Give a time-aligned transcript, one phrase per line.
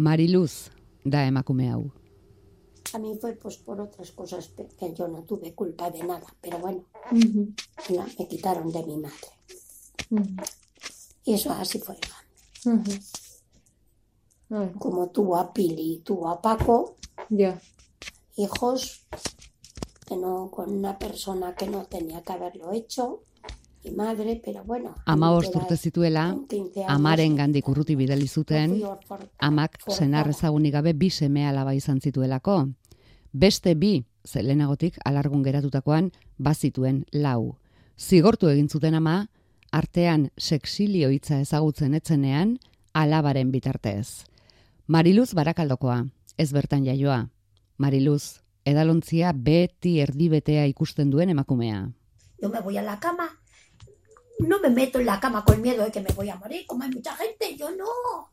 [0.00, 0.70] Mariluz
[1.04, 1.92] da emakume hau.
[2.94, 6.58] A mí fue pues por otras cosas que yo no tuve culpa de nada, pero
[6.58, 9.30] bueno, no, me quitaron de mi madre.
[11.24, 11.98] Y eso así fue.
[14.48, 16.96] Bueno, Como tuvo a Pili y tuvo a Paco,
[18.36, 19.06] hijos
[20.06, 23.22] que no, con una persona que no tenía que haberlo hecho,
[23.96, 24.94] madre, pero bueno.
[25.06, 28.82] Era- urte zituela, con 15 años, amaren gandik urruti bidali zuten,
[29.38, 32.68] amak senar ezagunik gabe bi seme alaba izan zituelako.
[33.32, 37.56] Beste bi, ze lehenagotik alargun geratutakoan, bazituen lau.
[37.98, 39.28] Zigortu egin zuten ama,
[39.72, 42.58] artean sexilio hitza ezagutzen etzenean,
[42.92, 44.24] alabaren bitartez.
[44.86, 47.28] Mariluz barakaldokoa, ez bertan jaioa.
[47.78, 51.88] Mariluz, edalontzia beti erdibetea ikusten duen emakumea.
[52.42, 53.28] Yo me voy a la cama,
[54.46, 56.82] no me meto en la cama con miedo de que me voy a morir, como
[56.84, 58.30] hay mucha gente, yo no.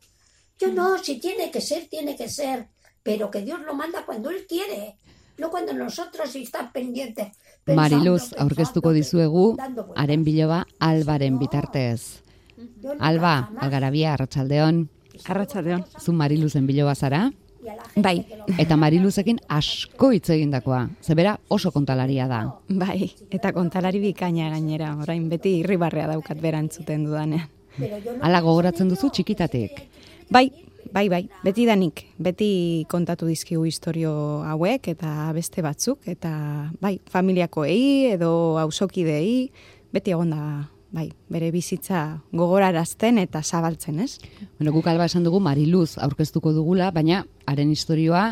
[0.60, 2.68] Yo no, si tiene que ser, tiene que ser,
[3.04, 4.98] pero que Dios lo manda cuando Él quiere,
[5.38, 7.28] no cuando nosotros estamos pendientes.
[7.64, 9.56] pensando, Mariluz, aurkeztuko dizuegu,
[9.96, 12.24] haren biloba albaren bitartez.
[12.82, 14.90] Yo nunca Alba, algarabia, arratsaldeon,
[15.26, 15.86] Arratsaldeon.
[16.00, 17.32] zu Mariluzen biloba zara,
[17.96, 18.26] Bai.
[18.58, 20.88] eta Mariluzekin asko hitz egindakoa.
[21.04, 22.44] Zebera oso kontalaria da.
[22.70, 27.50] Bai, eta kontalari bikaina gainera, orain beti irribarrea daukat berantzuten dudanean.
[28.22, 29.84] Hala gogoratzen duzu txikitatik.
[30.34, 30.48] Bai,
[30.92, 34.14] bai, bai, beti danik, beti kontatu dizkigu historio
[34.48, 36.32] hauek eta beste batzuk, eta
[36.82, 38.32] bai, familiakoei edo
[38.62, 39.52] hausokidei,
[39.94, 40.42] beti egonda
[40.98, 42.02] bai, bere bizitza
[42.34, 44.18] gogorarazten eta zabaltzen, ez?
[44.58, 48.32] Bueno, guk alba esan dugu Mariluz aurkeztuko dugula, baina haren istorioa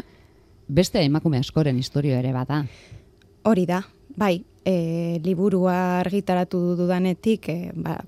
[0.67, 2.63] beste emakume askoren istorio ere bada.
[3.45, 3.83] Hori da,
[4.17, 7.99] bai, e, liburua argitaratu dudanetik, e, ba,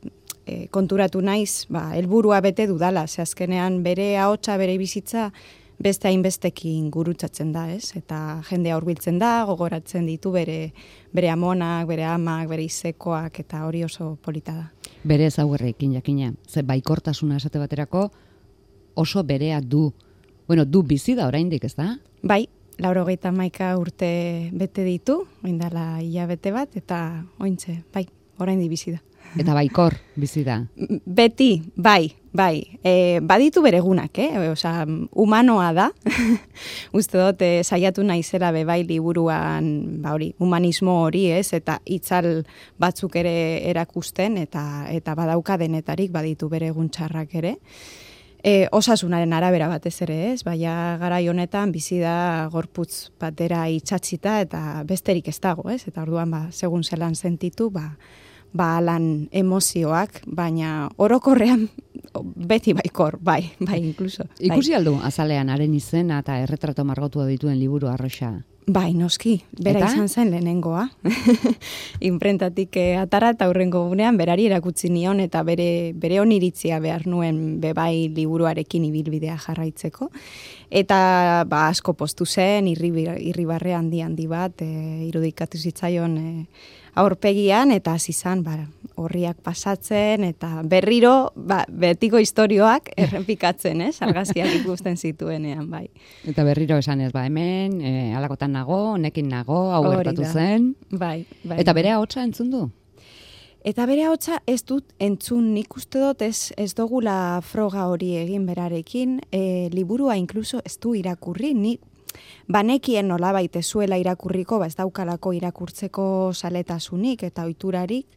[0.45, 5.29] e, konturatu naiz, ba, helburua bete dudala, ze azkenean bere ahotsa bere bizitza
[5.79, 7.91] beste hainbestekin gurutzatzen da, ez?
[7.97, 10.73] Eta jendea hurbiltzen da, gogoratzen ditu bere
[11.13, 14.67] bere amonak, bere amak, bere izekoak, eta hori oso polita da.
[15.07, 16.33] Bere ezaugarrekin jakina.
[16.47, 18.09] Ze baikortasuna esate baterako
[18.95, 19.93] oso berea du.
[20.47, 21.97] Bueno, du bizi da oraindik, ez da?
[22.23, 22.47] Bai,
[22.79, 27.01] laurogeita maika urte bete ditu, oindala hilabete bat, eta
[27.39, 28.07] ointze, bai,
[28.39, 29.01] orain bizi da.
[29.37, 30.61] Eta baikor bizi da.
[31.05, 32.79] Beti, bai, bai.
[32.85, 34.49] E, baditu beregunak, eh?
[34.51, 35.89] Osa, humanoa da.
[36.97, 39.69] Uste dut, e, saiatu naizela be bai liburuan,
[40.03, 41.49] ba hori, humanismo hori, ez?
[41.57, 42.43] Eta itzal
[42.79, 43.35] batzuk ere
[43.71, 47.57] erakusten, eta eta badauka denetarik baditu beregun txarrak ere.
[48.45, 50.43] E, osasunaren arabera batez ere, ez?
[50.45, 55.81] Baina garai honetan bizi da gorputz batera itxatzita eta besterik ez dago, ez?
[55.89, 57.89] Eta orduan ba, segun zelan sentitu, ba,
[58.53, 61.67] ba lan emozioak, baina orokorrean
[62.35, 64.25] beti baikor, bai, bai, inkluso.
[64.37, 64.51] Bai.
[64.51, 68.37] Ikusi aldu azalean haren izena eta erretrato margotua dituen liburu arroxa.
[68.67, 69.93] Bai, noski, bera Eta?
[69.93, 70.89] izan zen lehenengoa.
[72.09, 77.61] Imprentatik eh, atara eta hurrengo gunean berari erakutsi nion eta bere, bere oniritzia behar nuen
[77.63, 80.09] bebai liburuarekin ibilbidea jarraitzeko.
[80.67, 80.97] Eta
[81.47, 82.91] ba, asko postu zen, irri,
[83.29, 86.27] irribarre handi handi bat, e, irudikatu zitzaion e,
[86.97, 88.57] aurpegian, eta hasi izan ba,
[88.97, 93.95] horriak pasatzen, eta berriro ba, betiko istorioak errepikatzen, ez?
[94.05, 95.85] Argazkiak ikusten zituenean, bai.
[96.27, 100.73] Eta berriro esan ez, ba hemen, e, alakotan nago, honekin nago, hau gertatu zen.
[100.91, 101.61] Bai, bai.
[101.61, 102.67] Eta bere ahotsa entzun du.
[103.67, 108.45] Eta bere hotza ez dut entzun nik uste dut ez, ez dogula froga hori egin
[108.47, 111.73] berarekin, e, liburua inkluso ez du irakurri, ni
[112.47, 118.07] banekien nolabait ez zuela irakurriko, ba ez daukalako irakurtzeko saletasunik eta ohiturarik.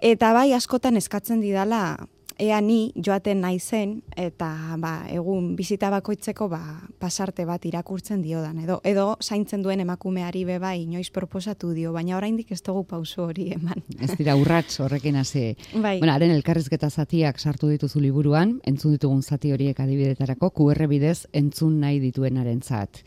[0.00, 1.98] Eta bai askotan eskatzen didala
[2.40, 4.48] ea ni joaten naizen eta
[4.80, 6.60] ba, egun bizita bakoitzeko ba,
[6.98, 12.16] pasarte bat irakurtzen diodan edo edo zaintzen duen emakumeari be bai inoiz proposatu dio baina
[12.16, 13.84] oraindik ez dugu pauso hori eman.
[14.00, 15.54] Ez dira urrats horrekin hasi.
[15.74, 15.98] Bai.
[16.00, 21.78] Bueno, haren elkarrizketa zatiak sartu dituzu liburuan, entzun ditugun zati horiek adibidetarako, QR bidez entzun
[21.80, 23.04] nahi dituenarentzat.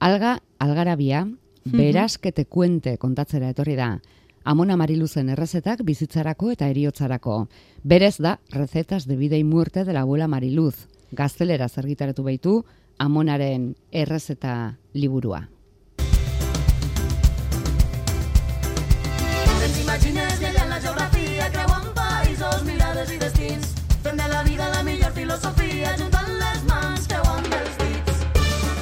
[0.00, 1.26] Alga, algarabia,
[1.64, 3.98] beraskete kuente kontatzera etorri da.
[4.42, 7.46] Amona Mariluzen errezetak bizitzarako eta eriotzarako.
[7.84, 10.86] Berez da, recetas de vida y muerte de la abuela Mariluz.
[11.12, 12.64] Gaztelera zergitaratu baitu,
[12.98, 15.48] Amonaren errezeta liburua.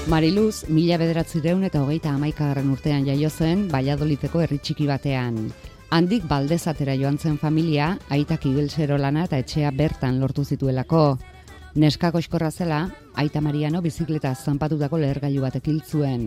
[0.09, 5.51] Mariluz, mila bederatzireun eta hogeita amaikagarren urtean jaio zen, Valladolideko herri txiki batean.
[5.93, 11.03] Handik baldezatera joan zen familia, aitak igelzero lana eta etxea bertan lortu zituelako.
[11.77, 12.79] Neskako eskorra zela,
[13.21, 16.25] Aita Mariano bizikleta zanpatutako lehergailu batek hil zuen.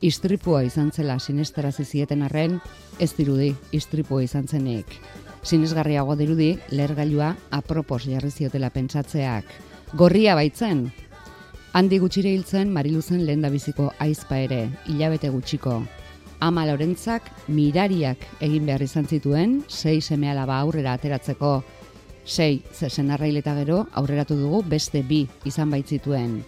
[0.00, 2.56] Istripua izan zela sinestarazi zieten arren,
[2.98, 4.96] ez dirudi istripua izan zenik.
[5.42, 9.44] Sinesgarriago dirudi lehergailua apropos jarri ziotela pentsatzeak.
[9.92, 10.86] Gorria baitzen.
[11.72, 15.76] Handi gutxire hiltzen Mariluzen lehendabiziko aizpa ere, hilabete gutxiko.
[16.42, 21.52] Ama Lorentzak mirariak egin behar izan zituen, sei seme alaba aurrera ateratzeko.
[22.24, 26.42] Sei, zesen eta gero aurreratu dugu beste bi izan baitzituen.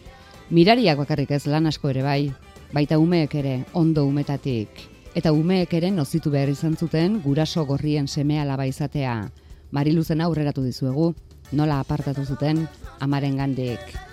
[0.51, 2.33] Mirariak bakarrik ez lan asko ere bai,
[2.73, 4.69] baita umeek ere ondo umetatik.
[5.15, 9.31] Eta umeek ere nozitu behar izan zuten guraso gorrien seme alaba izatea.
[9.71, 11.15] Mariluzen aurreratu dizuegu,
[11.53, 12.67] nola apartatu zuten
[12.99, 14.12] amaren gandik.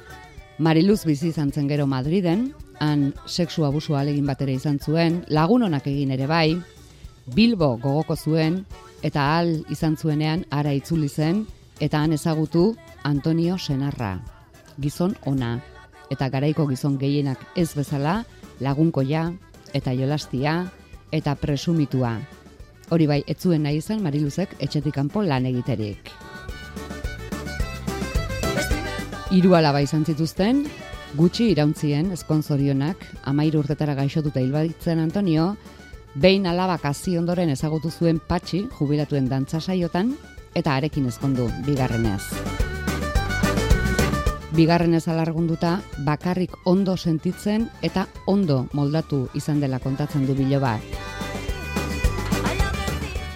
[0.59, 2.49] Mariluz bizi izan zen gero Madriden,
[2.83, 6.59] han sexu abusu alegin bat ere izan zuen, lagun onak egin ere bai,
[7.31, 8.65] Bilbo gogoko zuen,
[9.01, 11.45] eta hal izan zuenean ara itzuli zen,
[11.79, 12.75] eta han ezagutu
[13.07, 14.17] Antonio Senarra.
[14.83, 15.61] Gizon ona,
[16.11, 18.25] eta garaiko gizon gehienak ez bezala,
[18.59, 19.29] lagunkoia,
[19.73, 20.65] eta jolastia,
[21.15, 22.17] eta presumitua.
[22.91, 26.11] Hori bai, ez zuen nahi izan Mariluzek etxetik kanpo lan egiterik.
[29.29, 30.63] Hiru alaba izan zituzten,
[31.13, 35.51] gutxi irauntzien eskonzorionak, amairu urtetara gaixotuta hilbaditzen Antonio,
[36.15, 40.15] behin alabak hasi ondoren ezagutu zuen patxi jubilatuen dantza saiotan,
[40.57, 42.23] eta arekin ezkondu bigarrenez.
[44.57, 45.75] Bigarrenez alargunduta,
[46.07, 51.08] bakarrik ondo sentitzen eta ondo moldatu izan dela kontatzen du bilobak.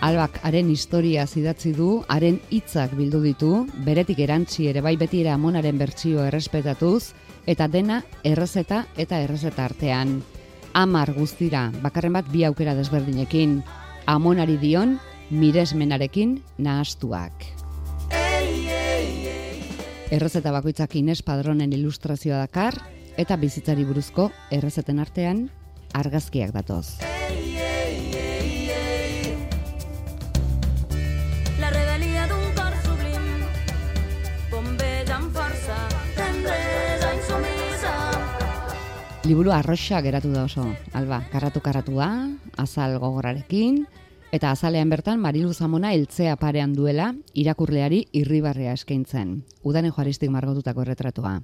[0.04, 3.52] Albak haren historia zidatzi du, haren hitzak bildu ditu,
[3.86, 7.14] beretik erantzi ere bai beti amonaren bertsio errespetatuz,
[7.48, 10.18] eta dena errezeta eta errezeta artean.
[10.74, 13.62] Amar guztira, bakarren bat bi aukera desberdinekin,
[14.06, 15.00] amonari dion,
[15.32, 17.48] miresmenarekin nahastuak.
[20.12, 22.76] Errezeta bakoitzak Ines Padronen ilustrazioa dakar,
[23.16, 25.48] eta bizitzari buruzko errezeten artean
[25.94, 27.00] argazkiak datoz.
[39.24, 42.08] Liburu arroxa geratu da oso, alba, karratu-karratua,
[42.60, 43.86] azal gogorarekin,
[44.36, 49.38] eta azalean bertan Marilu Zamona eltzea parean duela irakurleari irribarrea eskaintzen.
[49.64, 51.38] Udanen joaristik margotutako erretratua.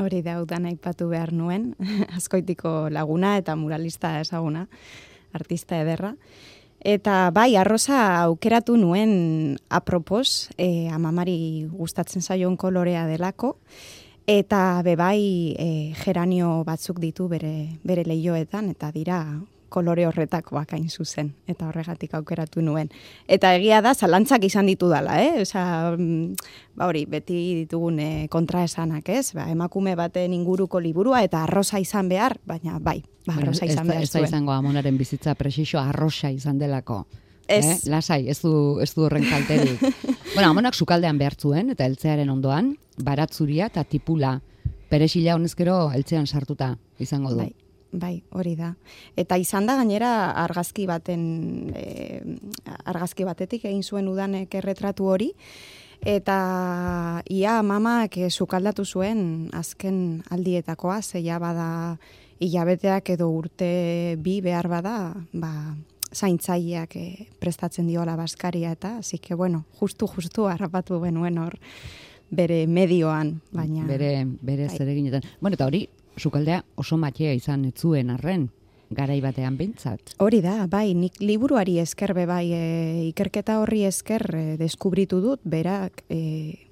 [0.00, 1.74] Hori da, udan aipatu behar nuen,
[2.16, 4.64] askoitiko laguna eta muralista ezaguna,
[5.36, 6.14] artista ederra.
[6.80, 13.58] Eta bai, arroza aukeratu nuen apropos, e, amamari gustatzen zaion kolorea delako,
[14.28, 15.68] eta bebai e,
[16.04, 19.22] geranio batzuk ditu bere, bere leioetan, eta dira
[19.72, 22.88] kolore horretakoak hain zuzen, eta horregatik aukeratu nuen.
[23.28, 25.42] Eta egia da, zalantzak izan ditu dala, eh?
[25.44, 29.32] Osa, mm, ba hori, beti ditugun eh, kontraesanak, ez?
[29.36, 33.92] Ba, emakume baten inguruko liburua eta arroza izan behar, baina bai, ba, arroza izan da-
[33.92, 34.28] behar ez da zuen.
[34.28, 37.04] izango amonaren bizitza presixo arroxa izan delako.
[37.48, 37.64] Ez.
[37.64, 37.76] Eh?
[37.90, 38.52] Lasai, ez du,
[38.84, 39.80] ez du horren kalterik.
[40.34, 42.74] bueno, amonak sukaldean behar zuen, eta eltzearen ondoan,
[43.04, 44.38] baratzuria eta tipula.
[44.88, 47.42] Peresila honezkero eltzean sartuta izango du.
[47.42, 47.52] Bai,
[47.92, 48.74] bai, hori da.
[49.16, 50.12] Eta izan da gainera
[50.44, 52.22] argazki baten e,
[52.84, 55.32] argazki batetik egin zuen udanek erretratu hori
[56.06, 61.98] eta ia mamak eh, sukaldatu zuen azken aldietakoa, zeia bada
[62.38, 65.74] hilabeteak edo urte bi behar bada, ba,
[66.14, 71.58] zaintzaileak eh, prestatzen diola baskaria eta, así que bueno, justu justu harrapatu benuen hor
[72.30, 74.76] bere medioan, baina Bere, bere Bai.
[74.76, 75.22] zereginetan.
[75.40, 75.88] Bueno, eta hori,
[76.18, 78.48] sukaldea oso matea izan ez zuen arren,
[78.90, 80.14] garai batean behintzat.
[80.18, 82.62] Hori da, bai, nik liburuari esker be bai, e,
[83.10, 86.67] ikerketa horri esker e, deskubritu dut, berak e,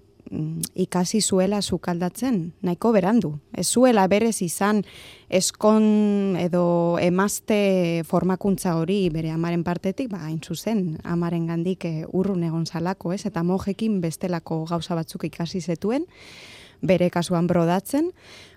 [0.75, 3.33] ikasi zuela sukaldatzen, nahiko berandu.
[3.55, 4.83] Ez zuela berez izan
[5.29, 12.45] eskon edo emazte formakuntza hori bere amaren partetik, ba, hain zuzen, amaren gandik e, urrun
[12.47, 13.25] egon zalako, ez?
[13.27, 16.07] Eta mojekin bestelako gauza batzuk ikasi zetuen,
[16.83, 18.11] bere kasuan brodatzen,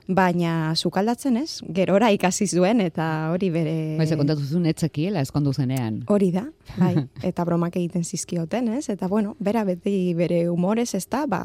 [0.10, 3.76] baina sukaldatzen ez, gerora ikasi zuen eta hori bere...
[4.00, 6.02] Baize kontatu zuen etzekiela eskondu zenean.
[6.10, 6.48] Hori da,
[6.80, 6.96] bai,
[7.30, 8.88] eta bromak egiten zizkioten, ez?
[8.90, 11.44] Eta bueno, bera beti bere humorez, ez da, ba,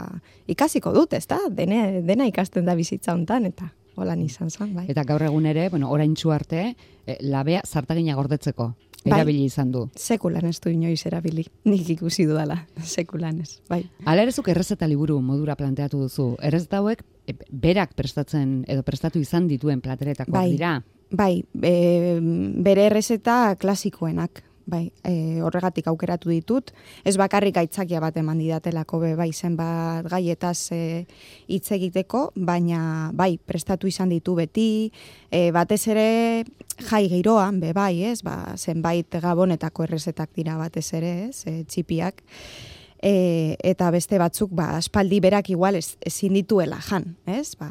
[0.48, 1.42] ikasiko dut, ez da?
[1.52, 3.68] Dene, dena ikasten da bizitza hontan eta
[4.00, 4.88] holan izan zen, bai.
[4.90, 6.72] Eta gaur egun ere, bueno, oraintsu arte,
[7.06, 8.72] eh, labea zartagina gordetzeko.
[9.04, 9.18] Bai.
[9.18, 9.82] Erabili izan du.
[10.00, 13.82] Sekulan ez du inoiz erabili, nik ikusi dudala, sekulan ez, bai.
[14.08, 16.30] Hala ere zuk errezeta liburu modura planteatu duzu.
[16.40, 20.50] Errezeta hauek e, berak prestatzen edo prestatu izan dituen plateretakoak Bai.
[20.56, 20.78] dira.
[21.12, 21.74] Bai, e,
[22.64, 24.40] bere errezeta klasikoenak.
[24.66, 26.72] Bai, e, horregatik aukeratu ditut.
[27.04, 30.82] Ez bakarrik aitzakia bat eman didatelako be bai zenbat gaietaz e,
[31.48, 34.90] hitz egiteko, baina bai, prestatu izan ditu beti,
[35.30, 36.08] e, batez ere
[36.88, 38.20] jai giroan be bai, ez?
[38.22, 41.44] Ba, zenbait gabonetako errezetak dira batez ere, ez?
[41.46, 42.24] E, txipiak.
[43.04, 47.52] E, eta beste batzuk ba aspaldi berak igual ez, ezin dituela jan, ez?
[47.60, 47.68] Ba,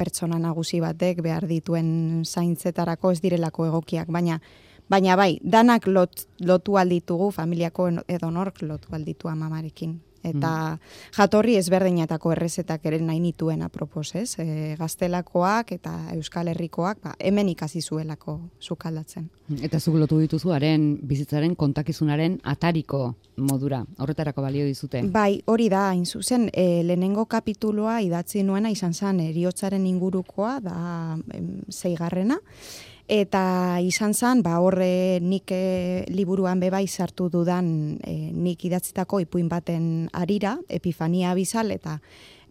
[0.00, 4.38] pertsona nagusi batek behar dituen zaintzetarako ez direlako egokiak, baina
[4.90, 10.00] baina bai, danak lot, lotu alditugu familiako edo nork lotu alditu amamarekin.
[10.20, 10.76] Eta
[11.16, 14.34] jatorri ezberdinetako errezetak ere nahi nituen apropos, ez?
[14.42, 19.30] E, gaztelakoak eta euskal herrikoak, ba, hemen ikasi zuelako sukaldatzen.
[19.64, 23.80] Eta zuk lotu dituzu haren bizitzaren kontakizunaren atariko modura.
[23.98, 25.02] Horretarako balio dizute.
[25.08, 30.76] Bai, hori da, hain zuzen, e, lehenengo kapituloa idatzi nuena izan zen eriotzaren ingurukoa, da
[31.32, 32.36] em, zeigarrena,
[33.10, 39.48] eta izan zen, ba, horre nik e, liburuan bebai sartu dudan e, nik idatzitako ipuin
[39.50, 41.98] baten arira, epifania bizal, eta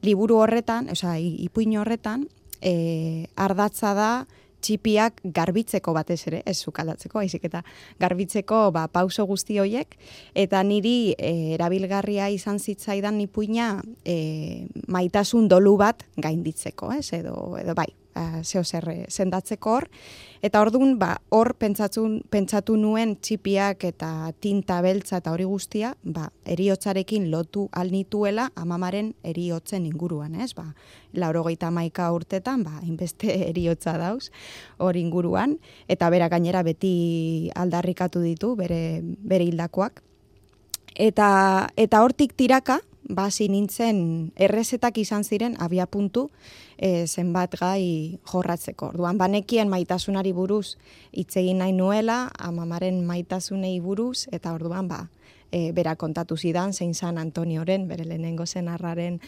[0.03, 2.27] liburu horretan, i- ipuin horretan,
[2.59, 4.11] e, ardatza da
[4.59, 7.63] txipiak garbitzeko batez ere, ez sukaldatzeko, haizik eta
[8.03, 9.95] garbitzeko ba, pauso guzti hoiek,
[10.35, 17.77] eta niri e, erabilgarria izan zitzaidan ipuina e, maitasun dolu bat gainditzeko, ez, edo, edo
[17.79, 19.87] bai, a, zeo zer eh, sendatzeko hor,
[20.41, 26.29] eta ordun ba, hor pentsatun, pentsatu nuen txipiak eta tinta beltza eta hori guztia, ba,
[26.45, 30.53] eriotzarekin lotu alnituela amamaren eriotzen inguruan, ez?
[30.57, 30.67] Ba,
[31.13, 34.29] laurogeita maika urtetan, ba, inbeste eriotza dauz,
[34.77, 40.03] hor inguruan, eta bera gainera beti aldarrikatu ditu, bere, bere hildakoak.
[40.99, 46.29] Eta, eta hortik tiraka, basi nintzen errezetak izan ziren abia puntu
[46.77, 48.93] e, zenbat gai jorratzeko.
[48.93, 50.77] Orduan banekien maitasunari buruz
[51.11, 55.07] hitz egin nahi nuela, amamaren maitasunei buruz eta orduan ba
[55.51, 59.19] e, bera kontatu zidan zein San Antonioren bere lehenengo zenarraren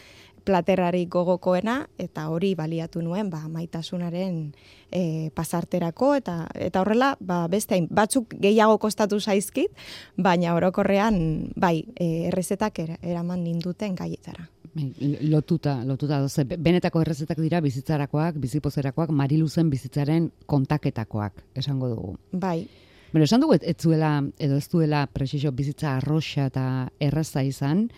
[0.44, 4.52] platerari gogokoena eta hori baliatu nuen ba, maitasunaren
[4.90, 9.70] e, pasarterako eta eta horrela ba, beste batzuk gehiago kostatu zaizkit,
[10.16, 14.48] baina orokorrean bai e, errezetak era, eraman ninduten gaietara.
[14.74, 16.44] Bai, Lotuta, lotuta doze.
[16.48, 22.16] Be- Benetako errezetak dira bizitzarakoak, bizipozerakoak, mariluzen bizitzaren kontaketakoak, esango dugu.
[22.32, 22.66] Bai,
[23.12, 26.62] Bueno, esan dugu ez ez zuela, edo ez duela presixo bizitza arroxa eta
[26.98, 27.90] erraza izan,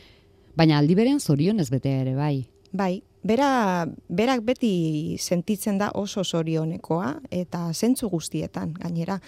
[0.56, 2.46] baina aldi berean zorionez betea ere bai.
[2.74, 9.20] Bai, bera, berak beti sentitzen da oso zorionekoa eta zentzu guztietan, gainera.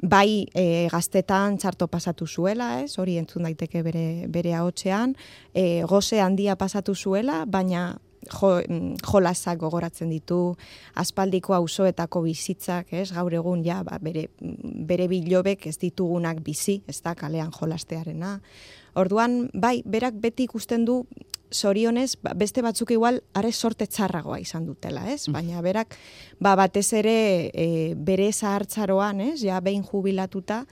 [0.00, 2.98] Bai, e, gaztetan txarto pasatu zuela, ez?
[2.98, 5.16] Hori entzun daiteke bere, bere ahotsean,
[5.52, 7.98] e, goze handia pasatu zuela, baina
[8.32, 8.52] jo,
[9.04, 10.56] jolasak gogoratzen ditu,
[10.98, 13.10] aspaldiko auzoetako bizitzak, ez?
[13.14, 18.38] Gaur egun ja, ba, bere, bere bilobek ez ditugunak bizi, ez da kalean jolastearena.
[18.98, 21.04] Orduan, bai, berak beti ikusten du
[21.54, 25.28] zorionez, ba, beste batzuk igual are sorte txarragoa izan dutela, ez?
[25.32, 25.96] Baina berak,
[26.42, 27.16] ba, batez ere
[27.54, 29.38] e, bere zahartzaroan, ez?
[29.44, 30.64] Ja, behin jubilatuta,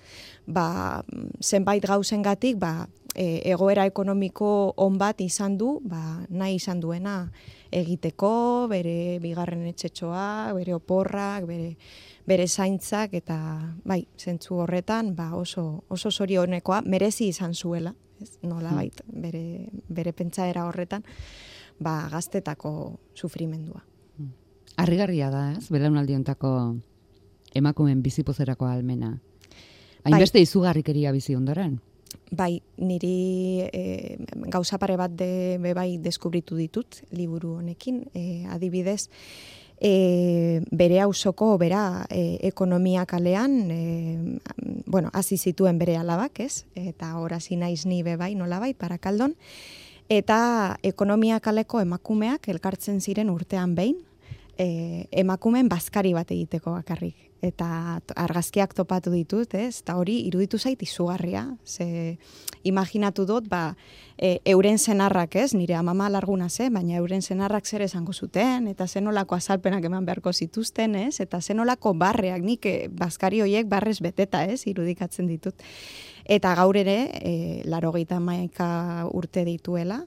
[0.47, 1.03] ba,
[1.41, 7.23] zenbait gauzengatik, ba, e, egoera ekonomiko on bat izan du, ba, nahi izan duena
[7.73, 11.75] egiteko, bere bigarren etxetxoa, bere oporrak, bere
[12.27, 13.37] bere zaintzak eta
[13.87, 18.39] bai, zentzu horretan ba oso oso zorionekoa merezi izan zuela, ez?
[18.43, 21.05] Nolabait bere bere pentsaera horretan
[21.79, 23.83] ba gaztetako sufrimendua.
[24.77, 25.69] Harrigarria da, ez?
[25.73, 26.77] Belaunaldi hontako
[27.57, 29.17] emakumeen bizipozerako almena.
[30.05, 30.13] Bai.
[30.13, 31.79] Hainbeste izugarrikeria bizi ondoren.
[32.31, 34.17] Bai, niri e,
[34.51, 39.09] gauza pare bat de, be bai deskubritu ditut liburu honekin, e, adibidez,
[39.81, 44.39] e, bere auzoko bera e, ekonomia kalean, e,
[44.87, 46.65] bueno, hasi zituen bere alabak, ez?
[46.75, 49.37] Eta horazi naiz ni be bai nolabait parakaldon,
[50.09, 53.99] eta ekonomia kaleko emakumeak elkartzen ziren urtean behin,
[54.59, 57.26] e, emakumen bazkari bat egiteko bakarrik.
[57.45, 59.83] Eta argazkiak topatu ditut, ez?
[59.83, 61.45] Eta hori iruditu zait izugarria.
[61.65, 62.17] Ze
[62.65, 63.77] imaginatu dut, ba,
[64.17, 65.53] e, euren senarrak, ez?
[65.55, 70.33] Nire amama larguna ze, baina euren senarrak zer esango zuten, eta zenolako azalpenak eman beharko
[70.33, 71.21] zituzten, ez?
[71.21, 74.67] Eta zenolako barreak, nik e, bazkari hoiek barrez beteta, ez?
[74.67, 75.63] Irudikatzen ditut.
[76.25, 80.01] Eta gaur ere, e, larogeita maika urte dituela,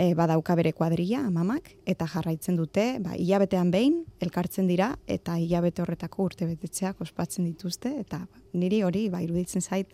[0.00, 5.84] e, badauka bere kuadrilla amamak, eta jarraitzen dute, ba, hilabetean behin, elkartzen dira, eta hilabete
[5.84, 8.22] horretako urte betetzeak ospatzen dituzte, eta
[8.56, 9.92] niri hori, ba, iruditzen zait,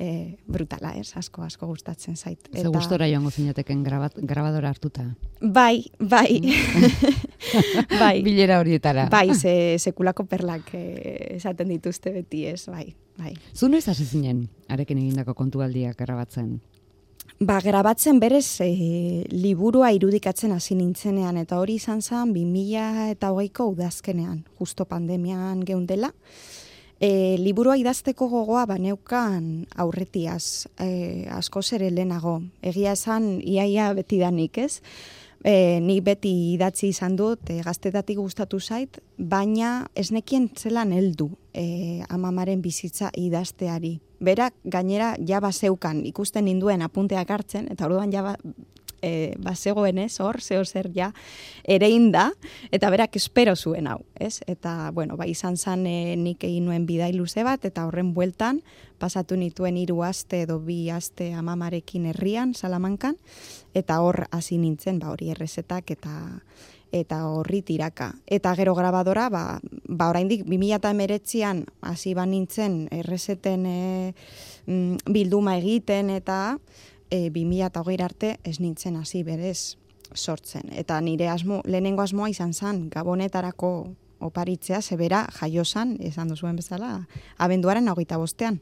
[0.00, 2.48] e, brutala, ez, asko, asko gustatzen zait.
[2.54, 5.06] Ze gustora joango zinateken grabat, grabadora hartuta.
[5.40, 6.40] Bai, bai.
[8.02, 8.16] bai.
[8.24, 9.10] Bilera horietara.
[9.12, 13.36] Bai, ze, sekulako perlak eh, esaten dituzte beti ez, bai, bai.
[13.52, 16.56] Zu noiz hasi zinen, arekin egindako kontualdiak grabatzen?
[17.40, 23.66] Ba, grabatzen berez e, liburua irudikatzen hasi nintzenean, eta hori izan zen 2000 eta hogeiko
[23.72, 26.12] udazkenean, justo pandemian geundela.
[27.02, 32.40] E, liburua idazteko gogoa baneukan aurretiaz, e, asko ere lehenago.
[32.62, 34.80] Egia esan, iaia beti danik, ez?
[35.42, 41.32] E, ni beti idatzi izan dut, e, gaztetatik gustatu zait, baina ez nekien zelan heldu
[41.52, 43.98] e, amamaren bizitza idazteari.
[44.24, 48.36] Berak gainera jaba zeukan ikusten ninduen apunteak hartzen, eta orduan jaba
[49.04, 51.10] e, bazegoen ez, hor, zeo zer ja,
[51.64, 52.30] ere da,
[52.72, 54.40] eta berak espero zuen hau, ez?
[54.46, 58.62] Eta, bueno, ba, izan zan e, nik egin nuen bidai luze bat, eta horren bueltan,
[58.98, 63.18] pasatu nituen hiru aste edo bi aste amamarekin herrian, salamankan,
[63.74, 66.14] eta hor hasi nintzen, ba, hori errezetak eta
[66.94, 68.12] eta horri tiraka.
[68.26, 69.58] Eta gero grabadora, ba,
[69.88, 74.14] ba oraindik 2019an hasi ba nintzen errezeten e,
[74.66, 76.58] mm, bilduma egiten eta
[77.10, 79.76] e, 2008 arte ez nintzen hasi berez
[80.14, 80.70] sortzen.
[80.70, 83.74] Eta nire asmo, lehenengo asmoa izan zen gabonetarako
[84.24, 88.60] oparitzea, zebera jaiosan, esan duzuen bezala, abenduaren hogeita bostean.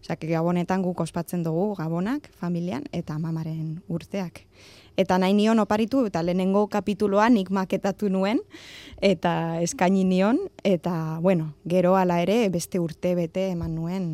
[0.00, 4.46] Osa, gabonetan guk ospatzen dugu gabonak, familian, eta mamaren urteak.
[4.96, 8.40] Eta nahi nion oparitu, eta lehenengo kapituloa nik maketatu nuen,
[9.04, 14.10] eta eskaini nion, eta, bueno, gero ala ere, beste urte bete eman nuen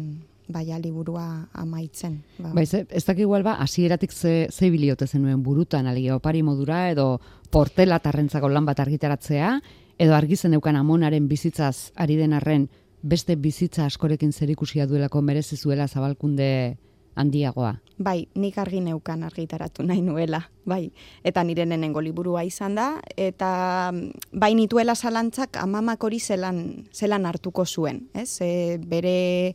[0.53, 2.19] baia liburua amaitzen.
[2.39, 2.53] Ba.
[2.53, 6.91] Bai, ze, ez dakik igual ba, hasieratik ze, ze biliote zenuen burutan, ali opari modura,
[6.91, 7.21] edo
[7.51, 9.55] portela tarrentzako lan bat argitaratzea,
[9.99, 12.69] edo argizen eukan amonaren bizitzaz ari den arren,
[13.03, 16.79] beste bizitza askorekin zerikusia duelako merezi zuela zabalkunde
[17.15, 17.81] handiagoa.
[17.99, 20.91] Bai, nik argi neukan argitaratu nahi nuela, bai.
[21.25, 27.27] Eta nire nenengo liburua izan da, eta mm, bai nituela zalantzak amamak hori zelan, zelan
[27.27, 28.41] hartuko zuen, ez?
[28.41, 29.55] E, bere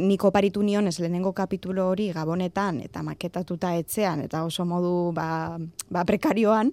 [0.00, 5.58] niko paritu nion ez lehenengo kapitulo hori gabonetan eta maketatuta etzean eta oso modu ba,
[5.90, 6.72] ba prekarioan,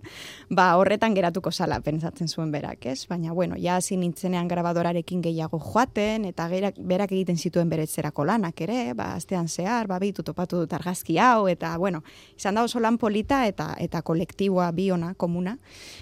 [0.50, 3.08] ba horretan geratuko sala pensatzen zuen berak, ez?
[3.10, 8.62] Baina bueno, ja hasi nintzenean grabadorarekin gehiago joaten eta berak, berak egiten zituen beretzerako lanak
[8.62, 12.04] ere, ba astean zehar, ba bitu topatu dut argazki hau eta bueno,
[12.38, 15.58] izan da oso lan polita eta eta kolektiboa biona komuna.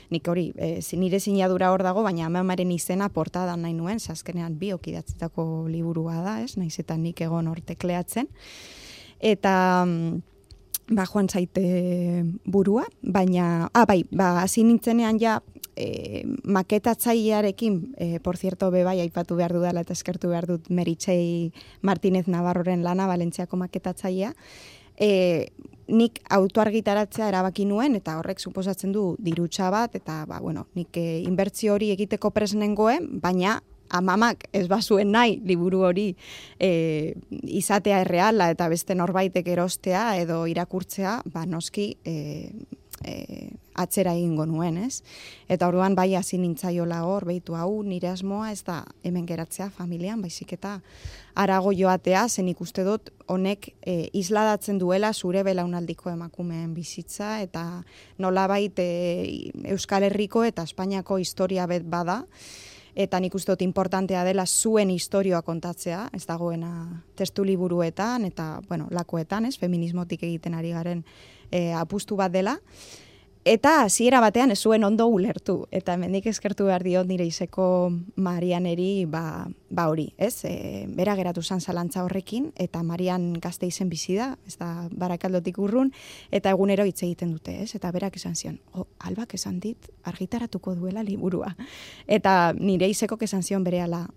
[0.09, 4.87] Nik hori, e, nire sinadura hor dago, baina amamaren izena portada nahi nuen, zaskenean biok
[4.93, 6.55] idatzitako liburua da, ez?
[6.57, 8.29] Naiz eta nik egon hor tekleatzen.
[9.17, 9.53] Eta
[9.85, 10.37] mm,
[10.95, 15.41] ba joan zaite burua, baina ah bai, ba hasi nintzenean ja
[15.75, 21.51] e, maketatzailearekin, e, por cierto, be bai aipatu behar dudala eta eskertu behar dut Meritxei
[21.81, 24.33] Martinez Navarroren lana Valentziako maketatzailea.
[24.97, 25.47] E,
[25.87, 31.21] nik autoargitaratzea erabaki nuen eta horrek suposatzen du dirutsa bat eta ba bueno, nik e,
[31.21, 36.09] inbertsio hori egiteko presnengoen, baina amamak ez bazuen nahi liburu hori
[36.59, 42.51] e, izatea erreala eta beste norbaitek erostea edo irakurtzea, ba noski e,
[43.03, 45.03] e, atzera egingo nuen, ez?
[45.49, 50.21] Eta orduan bai hasi nintzaiola hor, behitu hau, nire asmoa ez da hemen geratzea familian,
[50.21, 50.79] baizik eta
[51.37, 57.83] arago joatea, zen ikuste dut honek e, isladatzen duela zure belaunaldiko emakumeen bizitza, eta
[58.17, 58.87] nola baite
[59.75, 62.23] Euskal Herriko eta Espainiako historia bet bada,
[62.97, 66.71] eta nik uste dut importantea dela zuen historioa kontatzea, ez dagoena
[67.15, 71.03] testu liburuetan eta, bueno, lakoetan, ez, feminismotik egiten ari garen
[71.51, 72.57] e, apustu bat dela.
[73.47, 77.67] Eta hasiera batean ez zuen ondo ulertu eta hemendik eskertu behar dio nire izeko
[78.19, 80.41] Marianeri ba, ba hori, ez?
[80.43, 85.61] E, bera geratu san zalantza horrekin eta Marian gazte izen bizi da, ez da barakaldotik
[85.63, 85.93] urrun
[86.29, 87.71] eta egunero hitz egiten dute, ez?
[87.79, 91.55] Eta berak esan zion, "O, albak esan dit argitaratuko duela liburua."
[92.05, 94.09] Eta nire izeko esan zion berehala,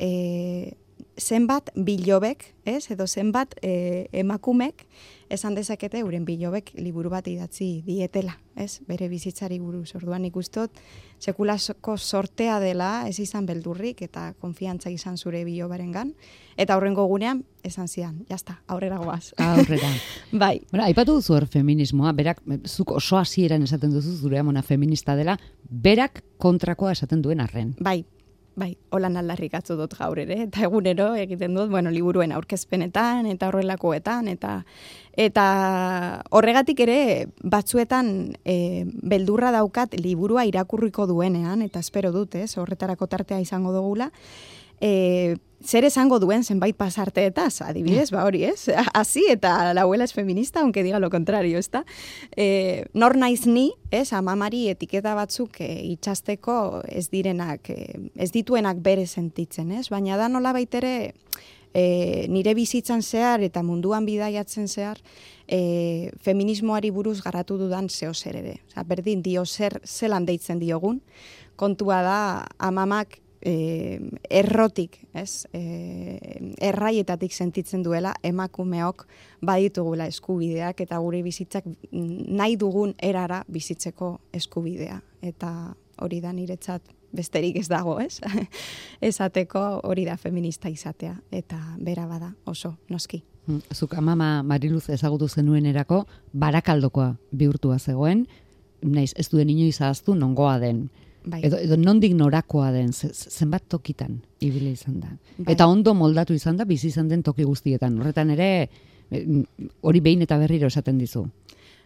[0.00, 0.74] e,
[1.16, 2.90] zenbat bilobek, ez?
[2.90, 4.86] Edo zenbat e, emakumek
[5.32, 8.80] esan dezakete euren bilobek liburu bat idatzi dietela, ez?
[8.88, 9.94] Bere bizitzari buruz.
[9.96, 10.76] Orduan ikustot
[11.20, 16.12] sekulako sortea dela, ez izan beldurrik eta konfiantza izan zure bilobarengan
[16.56, 19.32] eta aurrengo gunean esan zian, jazta, aurrera goaz.
[19.38, 19.88] Aurrera.
[20.44, 20.60] bai.
[20.70, 25.38] Bueno, aipatu duzu hor feminismoa, berak, zuk oso hasieran esaten duzu zure amona feminista dela,
[25.62, 27.76] berak kontrakoa esaten duen arren.
[27.80, 28.02] Bai,
[28.58, 34.28] bai, holan aldarrikatzu dut gaur ere, eta egunero egiten dut, bueno, liburuen aurkezpenetan, eta horrelakoetan,
[34.32, 34.62] eta
[35.12, 35.44] eta
[36.32, 36.98] horregatik ere
[37.44, 44.10] batzuetan e, beldurra daukat liburua irakurriko duenean, eta espero dut, ez, horretarako tartea izango dugula,
[44.80, 48.68] e, zer esango duen zenbait pasarteetaz, adibidez, ba hori, ez?
[48.94, 51.84] Así, eta la abuela es feminista, aunque diga lo contrario, ez da?
[52.36, 58.82] E, nor naiz ni, ez, amamari etiketa batzuk e, itxasteko ez direnak, e, ez dituenak
[58.82, 59.88] bere sentitzen, ez?
[59.90, 61.12] Baina da nola baitere,
[61.74, 65.00] e, nire bizitzan zehar eta munduan bidaiatzen zehar,
[65.46, 68.58] e, feminismoari buruz garatu dudan zeo zer ere.
[68.68, 71.00] Osa, berdin dio zer zelan deitzen diogun,
[71.56, 72.20] kontua da
[72.58, 74.00] amamak e,
[74.30, 75.46] errotik, ez?
[75.52, 79.06] E, erraietatik sentitzen duela emakumeok
[79.42, 85.00] baditugula eskubideak eta gure bizitzak nahi dugun erara bizitzeko eskubidea.
[85.22, 85.52] Eta
[86.02, 88.20] hori da niretzat besterik ez dago, ez?
[89.10, 93.22] Esateko hori da feminista izatea eta bera bada oso noski.
[93.46, 98.26] Mm, Zuk amama Mariluz ezagutu zenuen erako, barakaldokoa bihurtua zegoen,
[98.82, 100.86] naiz ez duen inoiz ahaztu nongoa den.
[101.24, 101.40] Bai.
[101.46, 105.08] Edo, edo nondik norakoa den, ze- ze- zenbat tokitan ibili izan da.
[105.38, 105.52] Bai.
[105.54, 107.98] Eta ondo moldatu izan da, bizi izan den toki guztietan.
[108.00, 108.68] Horretan ere,
[109.10, 109.26] eh,
[109.82, 111.26] hori behin eta berriro esaten dizu.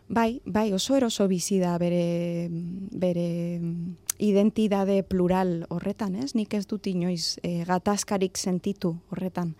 [0.09, 2.47] Bai, bai, oso eroso bizi da bere,
[2.95, 3.57] bere
[4.19, 6.31] identidade plural horretan, ez?
[6.39, 9.57] Nik ez dut inoiz e, gatazkarik sentitu horretan.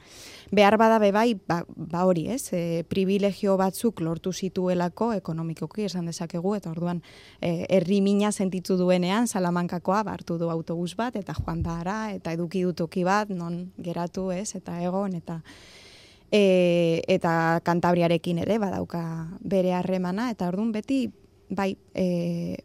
[0.55, 2.53] Behar bada be bai, ba, ba hori, ez?
[2.55, 7.03] E, privilegio batzuk lortu zituelako ekonomikoki esan dezakegu, eta orduan
[7.41, 12.33] e, herri mina sentitu duenean, salamankakoa hartu du autobus bat, eta joan da ara, eta
[12.39, 14.55] eduki du toki bat, non geratu, ez?
[14.55, 15.41] Eta egon, eta
[16.31, 19.03] e, eta kantabriarekin ere badauka
[19.41, 21.07] bere harremana eta ordun beti
[21.51, 22.57] bai e,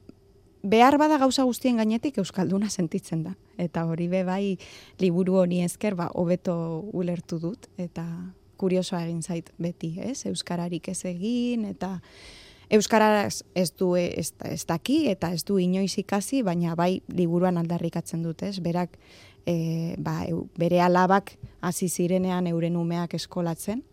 [0.64, 4.58] behar bada gauza guztien gainetik euskalduna sentitzen da eta hori be bai
[5.00, 8.06] liburu honi esker ba hobeto ulertu dut eta
[8.62, 10.22] kuriosoa egin zait beti, ez?
[10.30, 11.98] Euskararik ez egin eta
[12.72, 18.22] Euskaraz ez du ez, ez daki eta ez du inoiz ikasi, baina bai liburuan aldarrikatzen
[18.24, 18.62] dut, ez?
[18.64, 18.96] Berak
[19.46, 20.26] e, ba,
[20.58, 23.84] bere alabak hasi zirenean euren umeak eskolatzen,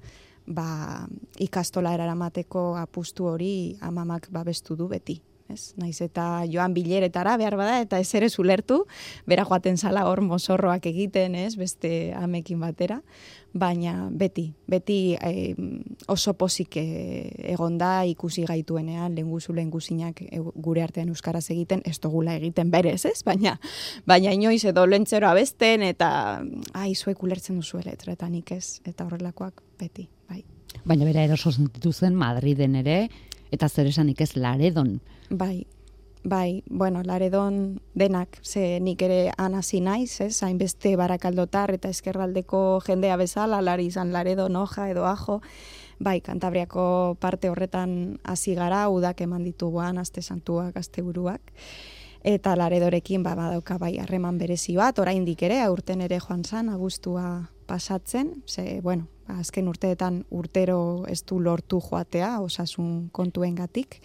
[0.46, 1.06] ba,
[1.38, 5.20] ikastola eramateko apustu hori amamak babestu du beti.
[5.48, 5.72] Ez?
[5.80, 8.82] Naiz eta joan bileretara behar bada eta ez ere zulertu,
[9.26, 13.00] bera joaten zala hor mozorroak egiten, ez, beste amekin batera,
[13.52, 15.54] baina beti, beti eh,
[16.06, 22.36] oso pozik eh, egonda ikusi gaituenean, lehenguzu lehenguzinak eh, gure artean euskaraz egiten, ez dugula
[22.36, 23.22] egiten berez, ez?
[23.24, 23.56] Baina,
[24.06, 26.10] baina inoiz edo lentzero abesten eta
[26.74, 30.44] ai, zuek ulertzen duzu letra eta nik ez, eta horrelakoak beti, bai.
[30.84, 33.08] Baina bera eroso sentitu zen Madriden ere,
[33.50, 35.00] eta zer esanik ez Laredon.
[35.30, 35.66] Bai,
[36.24, 43.16] bai, bueno, laredon denak, ze nik ere anasi naiz, ez, hainbeste barakaldotar eta eskerraldeko jendea
[43.16, 45.40] bezala, lari izan laredon hoja edo ajo,
[45.98, 51.52] bai, kantabriako parte horretan hasi gara, udak eman dituguan, aste santuak, aste buruak,
[52.22, 57.50] eta laredorekin ba, badauka bai harreman berezi bat, oraindik ere, aurten ere joan zan, agustua
[57.66, 64.00] pasatzen, ze, bueno, azken urteetan urtero ez du lortu joatea, osasun kontuengatik,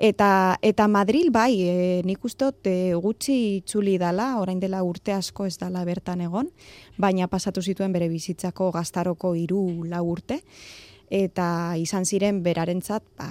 [0.00, 1.72] Eta, eta Madril bai, e,
[2.08, 6.48] nik uste e, gutxi itzuli dala, orain dela urte asko ez dala bertan egon,
[6.96, 10.40] baina pasatu zituen bere bizitzako gaztaroko hiru lau urte,
[11.12, 13.28] eta izan ziren berarentzat ba,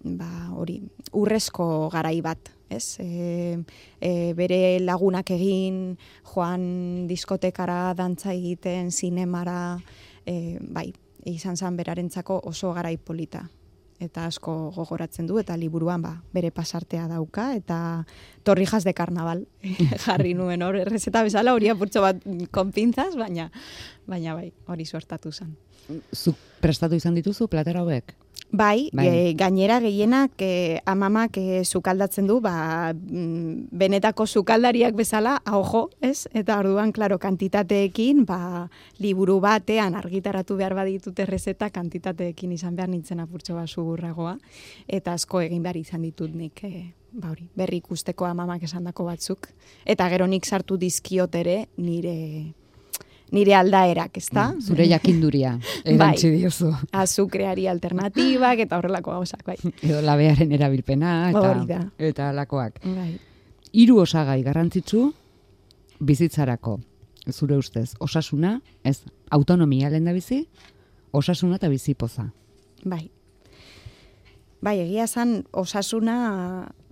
[0.00, 0.78] ba, hori,
[1.12, 2.96] urrezko garai bat, ez?
[3.04, 3.58] E,
[4.00, 5.98] e, bere lagunak egin,
[6.32, 9.76] joan diskotekara, dantza egiten, zinemara,
[10.28, 10.90] e, bai,
[11.24, 13.48] izan zen berarentzako oso garai polita
[13.98, 17.78] eta asko gogoratzen du eta liburuan ba, bere pasartea dauka eta
[18.46, 19.42] torrijas de carnaval
[20.04, 22.22] jarri nuen hor errezeta bezala hori apurtxo bat
[22.54, 23.48] konpintzaz, baina
[24.06, 25.56] baina bai, hori suertatu zen.
[26.14, 28.14] Zuk prestatu izan dituzu platera hauek?
[28.50, 29.06] Bai, Bai.
[29.06, 36.26] E, gainera gehienak e, amamak e, sukaldatzen du, ba, mm, benetako sukaldariak bezala, ahojo, ez?
[36.32, 38.70] Eta orduan, klaro, kantitateekin, ba,
[39.04, 44.38] liburu batean argitaratu behar baditut errezeta, kantitateekin izan behar nintzen apurtxo bat sugurragoa,
[44.88, 49.50] eta asko egin behar izan ditut nik, e, ba hori, berri ikusteko amamak esandako batzuk,
[49.84, 52.16] eta gero nik sartu dizkiot ere nire
[53.32, 54.48] nire aldaerak, ezta?
[54.60, 56.72] Zure jakinduria, erantzi diozu.
[56.92, 59.56] azukreari alternatibak eta horrelako gauzak, bai.
[59.82, 62.80] Edo labearen erabilpena, eta, eta lakoak.
[62.84, 63.12] Bai.
[63.72, 65.10] Hiru osagai garrantzitsu
[66.00, 66.78] bizitzarako,
[67.32, 70.46] zure ustez, osasuna, ez, autonomia lehen da bizi,
[71.12, 72.30] osasuna eta bizipoza.
[72.84, 73.08] Bai.
[74.60, 76.14] Bai, egia esan osasuna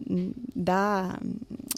[0.07, 1.19] mm, da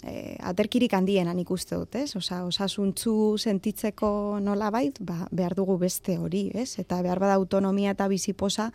[0.05, 2.13] e, aterkirik handienan ikuste dut, ez?
[2.19, 4.11] Osa, osasuntzu sentitzeko
[4.43, 6.77] nolabait, ba, behar dugu beste hori, ez?
[6.83, 8.69] Eta behar bada autonomia eta biziposa,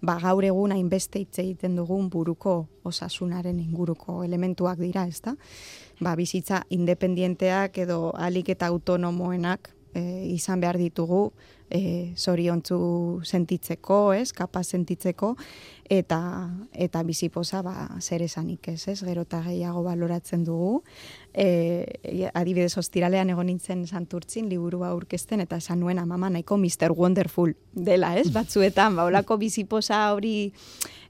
[0.00, 2.54] ba, gaur egun hainbeste hitz egiten dugun buruko
[2.86, 5.34] osasunaren inguruko elementuak dira, ez da?
[5.98, 11.32] Ba, bizitza independienteak edo alik eta autonomoenak e, izan behar ditugu,
[11.70, 12.78] e, zoriontzu
[13.24, 15.34] sentitzeko, ez, kapaz sentitzeko,
[15.90, 16.20] eta,
[16.70, 20.84] eta bizipoza ba, zer esanik ez, ez, gero eta gehiago baloratzen dugu.
[21.34, 26.94] E, adibidez, ostiralean egon nintzen santurtzin, liburua aurkezten, eta esan nuen amama nahiko Mr.
[26.94, 30.52] Wonderful dela, ez, batzuetan, ba, olako bizipoza hori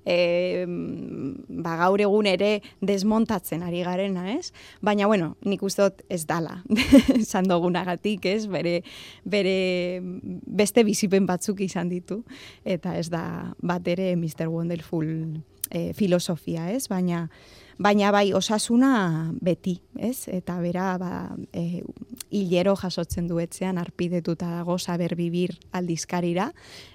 [0.04, 2.50] e, ba, gaur egun ere
[2.84, 4.52] desmontatzen ari garena, ez?
[4.84, 6.60] Baina, bueno, nik uste dut ez dala,
[7.20, 8.46] esan dugunagatik, ez?
[8.50, 8.80] Bere,
[9.24, 12.22] bere beste bizipen batzuk izan ditu,
[12.64, 14.48] eta ez da bat ere Mr.
[14.70, 16.86] Wonderful e, filosofia, ez?
[16.88, 17.28] Baina,
[17.78, 20.28] baina bai osasuna beti, ez?
[20.30, 21.82] Eta bera, ba, e,
[22.30, 26.52] hilero jasotzen duetzean arpidetuta dago saber bibir aldizkarira,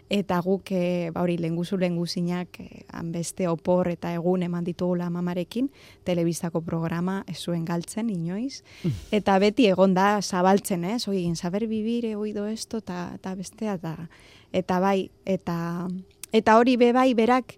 [0.07, 5.67] eta guk, e, ba hori, lenguzu lenguzinak, e, beste opor eta egun eman ditugula mamarekin,
[6.07, 8.63] telebistako programa ez zuen galtzen, inoiz.
[9.11, 11.07] Eta beti egon da zabaltzen, ez?
[11.07, 14.09] Oi, saber bibir, egoido esto, eta, eta bestea, eta,
[14.53, 15.87] eta bai, eta,
[16.35, 17.55] eta hori be bai, berak,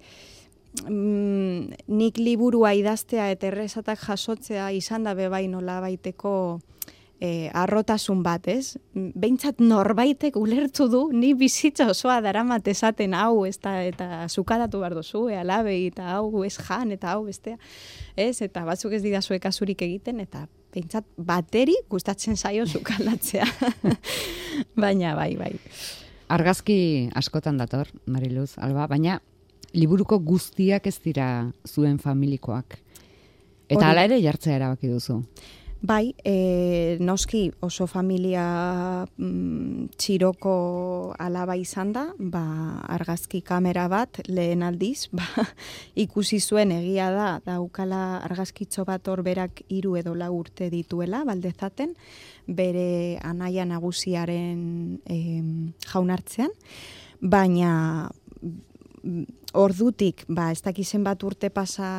[0.86, 6.34] mm, nik liburua idaztea eta errezatak jasotzea izan da bebai nola baiteko
[7.20, 8.78] e, arrotasun bat, ez?
[8.94, 14.98] Behintzat norbaitek ulertu du, ni bizitza osoa daramat esaten hau, ez da, eta zukadatu behar
[14.98, 17.58] dozu, e, alabei, eta hau, ez jan, eta hau, bestea,
[18.16, 18.38] ez?
[18.46, 23.48] Eta batzuk ez didazuek azurik egiten, eta behintzat bateri gustatzen zaio zukaldatzea.
[24.84, 25.56] Baina, bai, bai.
[26.28, 29.22] Argazki askotan dator, Mariluz, alba, baina
[29.74, 31.28] liburuko guztiak ez dira
[31.68, 32.80] zuen familikoak.
[33.68, 35.22] Eta hala ere jartzea erabaki duzu.
[35.80, 44.66] Bai, e, noski oso familia mm, txiroko alaba izan da, ba, argazki kamera bat lehen
[44.66, 45.28] aldiz, ba,
[46.06, 51.94] ikusi zuen egia da, daukala argazkitxo bat hor berak hiru edo lau urte dituela, baldezaten,
[52.48, 55.52] bere anaia nagusiaren em,
[55.86, 56.58] jaunartzean,
[57.22, 58.10] baina
[59.58, 61.90] ordutik, ba, ez dakizen bat urte pasa,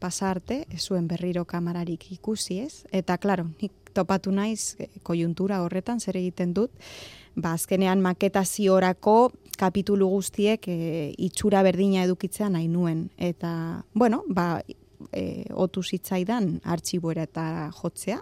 [0.00, 5.62] pasa arte, ez zuen berriro kamararik ikusi ez, eta klaro, nik topatu naiz eh, kojuntura
[5.62, 6.72] horretan zer egiten dut,
[7.34, 10.78] ba, azkenean maketaziorako kapitulu guztiek e,
[11.26, 14.62] itxura berdina edukitzea nahi nuen, eta, bueno, ba,
[15.12, 18.20] e, otu zitzaidan artxiboera eta jotzea,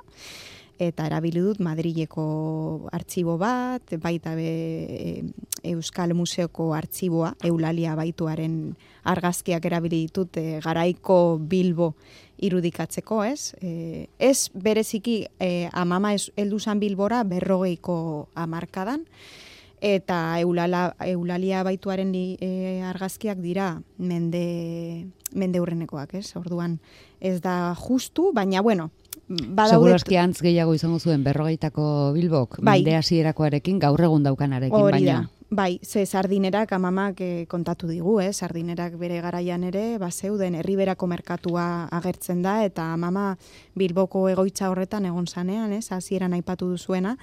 [0.82, 5.22] eta erabili dut Madrileko artxibo bat, baita be
[5.72, 8.74] Euskal Museoko artxiboa, Eulalia baituaren
[9.08, 11.92] argazkiak erabili ditut e, garaiko Bilbo
[12.42, 13.54] irudikatzeko, ez?
[13.62, 19.06] E, ez bereziki e, amama heldu zan Bilbora berrogeiko amarkadan,
[19.82, 26.34] eta eulala, eulalia baituaren e, argazkiak dira mende, mende urrenekoak, ez?
[26.38, 26.78] Orduan
[27.20, 28.90] ez da justu, baina bueno,
[29.28, 29.96] badaude...
[30.18, 31.84] Antz gehiago izango zuen berrogeitako
[32.16, 32.80] bilbok, Bai.
[32.80, 35.22] mende hasierakoarekin gaur egun daukanarekin, Hori baina...
[35.52, 38.30] Bai, ze sardinerak amamak eh, kontatu digu, eh?
[38.32, 43.36] sardinerak bere garaian ere, ba zeuden herriberako merkatua agertzen da, eta amama
[43.76, 47.18] Bilboko egoitza horretan egon zanean, ez, hasieran aipatu duzuena,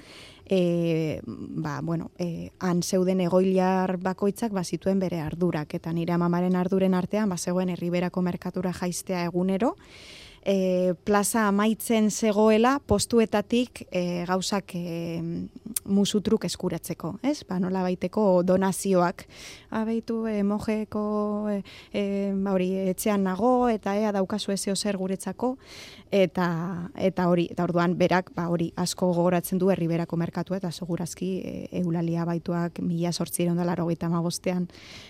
[0.45, 6.55] e, ba, bueno, e, han zeuden egoiliar bakoitzak ba, zituen bere ardurak, eta nire amamaren
[6.55, 9.73] arduren artean, ba, zegoen herriberako merkatura jaistea egunero,
[10.45, 15.47] e, plaza amaitzen zegoela postuetatik e, gauzak e,
[15.89, 17.43] musutruk eskuratzeko, ez?
[17.49, 19.25] Ba, nola baiteko donazioak.
[19.75, 21.03] Abeitu, e, mojeko,
[21.51, 21.61] e,
[21.93, 22.03] e,
[22.35, 25.55] ba, hori, etxean nago, eta ea daukazu ezeo zer guretzako,
[26.11, 26.47] eta
[26.95, 31.55] eta hori, eta orduan berak, ba, hori, asko gogoratzen du herriberako merkatua, eta segurazki e,
[31.81, 34.67] eulalia baituak mila sortziron da laro magostean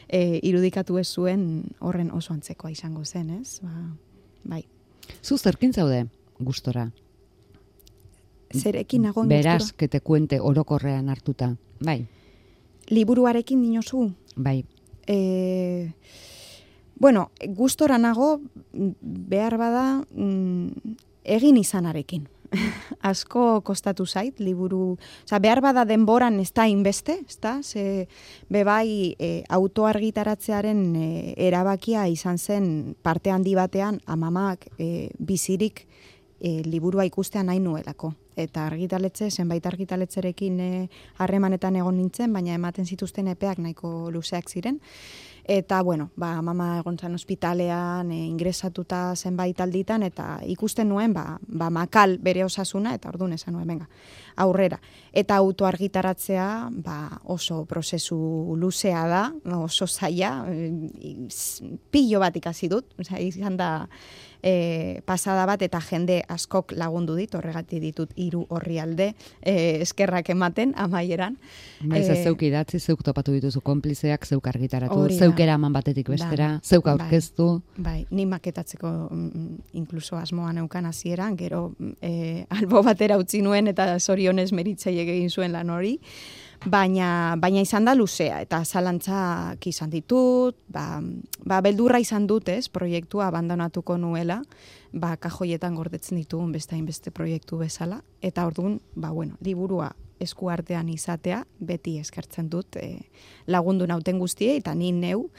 [0.08, 3.60] e, irudikatu ez zuen horren oso antzekoa izango zen, ez?
[3.62, 3.96] Ba,
[4.44, 4.79] bai.
[5.22, 6.08] Zu zerkin zaude
[6.40, 6.92] gustora?
[8.54, 9.78] Zerekin nagoen Beraz, gustura?
[9.78, 11.56] que te cuente orokorrean hartuta.
[11.86, 12.08] Bai,
[12.90, 14.14] Liburuarekin dinozu?
[14.36, 14.66] bai.
[15.08, 15.94] E,
[16.96, 18.42] bueno, gustora nago
[18.74, 22.28] mm, behar bada mm, egin izanarekin.
[23.12, 28.08] Asko kostatu zait, liburu, oza, behar bada denboran ez da inbeste, ez da, ze
[28.50, 31.10] bebai e, autoargitaratzearen e,
[31.50, 35.86] erabakia izan zen parte handi batean amamak e, bizirik
[36.40, 38.14] e, liburua ikustea nahi nuelako.
[38.40, 40.70] Eta argitaletxe, zenbait argitaletzerekin e,
[41.20, 44.80] harremanetan egon nintzen, baina ematen zituzten epeak nahiko luzeak ziren.
[45.50, 51.40] Eta, bueno, ba, mama egon zan ospitalean, e, ingresatuta zenbait alditan, eta ikusten nuen, ba,
[51.42, 53.88] ba makal bere osasuna, eta orduan esan nuen, venga,
[54.38, 54.78] aurrera.
[55.10, 56.46] Eta autoargitaratzea,
[56.86, 57.00] ba,
[57.34, 58.20] oso prozesu
[58.62, 59.24] luzea da,
[59.58, 60.70] oso zaila, e,
[61.90, 63.72] pillo bat ikasi dut, osea, izan da,
[64.44, 70.74] e, pasada bat eta jende askok lagundu dit, horregati ditut hiru orrialde e, eskerrak ematen
[70.78, 71.38] amaieran.
[71.82, 75.16] Maiz, Eh, zeuk idatzi, zeuk topatu dituzu konplizeak, zeuk argitaratu, da.
[75.16, 76.94] zeuk eraman batetik bestera, Dana, zeuk bai.
[76.94, 77.62] aurkeztu.
[77.78, 83.68] Bai, ni maketatzeko mm, inkluso asmoa neukan hasieran, gero mm, e, albo batera utzi nuen
[83.68, 86.00] eta zorionez meritzei egin zuen lan hori.
[86.66, 91.00] Baina, baina izan da luzea, eta zalantzak izan ditut, ba,
[91.48, 94.42] ba beldurra izan dut, ez, proiektua abandonatuko nuela,
[94.92, 101.46] ba, kajoietan gordetzen ditugun beste hainbeste proiektu bezala, eta orduan, ba, bueno, liburua eskuartean izatea,
[101.64, 103.06] beti eskertzen dut e,
[103.48, 105.30] lagundu nauten guztiei, eta ni neu,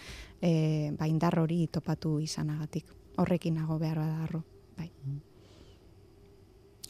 [0.41, 2.89] e, ba, indar hori topatu izanagatik.
[3.21, 4.41] Horrekin nago behar badarro.
[4.79, 4.89] Bai.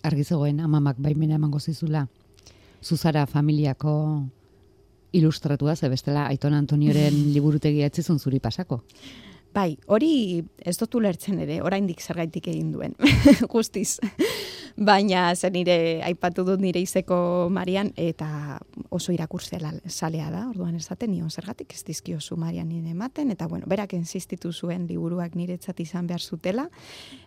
[0.06, 2.06] Argi zegoen, amamak baimena emango zizula.
[2.82, 3.94] Zuzara familiako
[5.12, 8.82] ilustratua, ze bestela Aiton Antonioren liburutegia etzizun zuri pasako.
[9.54, 12.94] Bai, hori ez dut ulertzen ere, oraindik zergaitik egin duen,
[13.54, 13.98] guztiz.
[14.76, 18.58] Baina zer nire aipatu dut nire izeko Marian eta
[18.90, 23.46] oso irakurtzea salea da, orduan ez daten nion zergatik ez dizkiozu Marian nire ematen, eta
[23.48, 26.68] bueno, berak insistitu zuen liburuak niretzat izan behar zutela,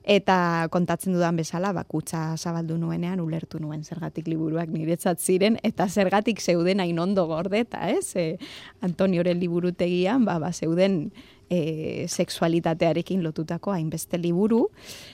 [0.03, 6.41] eta kontatzen dudan bezala, bakutsa zabaldu nuenean ulertu nuen zergatik liburuak niretzat ziren, eta zergatik
[6.41, 8.15] zeuden hain ondo gordeta, ez?
[8.15, 8.38] E,
[8.82, 11.12] Antonioren liburutegian, ba, ba, zeuden
[11.49, 14.67] e, sexualitatearekin lotutako hainbeste liburu,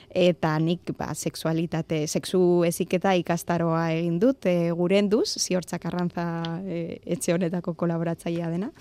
[0.10, 6.26] eta nik ba, sexualitate, sexu eziketa ikastaroa egin dut, e, gurenduz, ziortzak arrantza
[6.66, 8.74] e, etxe honetako kolaboratzailea dena.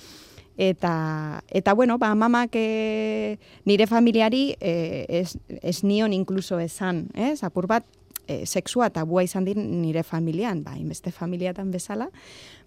[0.58, 7.44] Eta, eta bueno, ba, mamak e, nire familiari e, ez, ez nion inkluso esan, ez?
[7.46, 7.86] apur bat,
[8.28, 12.10] e, sexua tabua izan din nire familian, ba, inbeste familiatan bezala,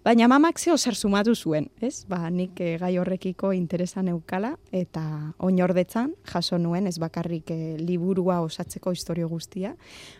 [0.04, 2.04] baina mamak zeo zer sumatu zuen, ez?
[2.10, 5.04] Ba, nik e, gai horrekiko interesan eukala, eta
[5.38, 9.76] oinordetzan jaso nuen, ez bakarrik e, liburua osatzeko historio guztia,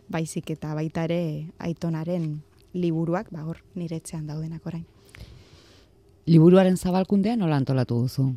[0.09, 2.39] baizik eta baita ere aitonaren
[2.73, 4.87] liburuak, ba, hor, nire etxean daudenak orain.
[6.31, 8.31] Liburuaren zabalkundean nola antolatu duzu?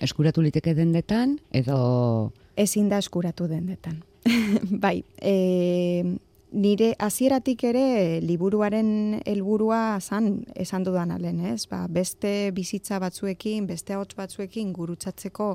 [0.00, 3.98] Eskuratu liteke dendetan, edo ezin da eskuratu dendetan.
[4.84, 6.04] bai, e,
[6.54, 11.66] nire hasieratik ere liburuaren helburua zan esan dudan alen, ez?
[11.70, 15.54] Ba, beste bizitza batzuekin, beste ahots batzuekin gurutzatzeko